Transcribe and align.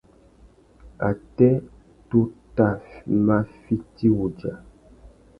Atê, 1.09 1.51
tu 2.09 2.19
tà 2.55 2.69
mà 3.25 3.37
fiti 3.63 4.07
wudja. 4.17 4.53